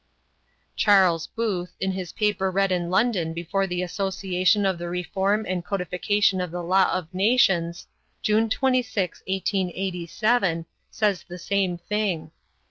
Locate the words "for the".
4.63-4.89